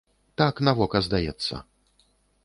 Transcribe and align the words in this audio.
Так 0.41 0.61
на 0.67 0.73
вока 0.79 1.01
здаецца. 1.07 1.59